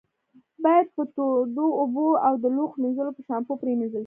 [0.63, 3.99] باید په تودو اوبو او د لوښو منځلو په شامپو پرېمنځل شي.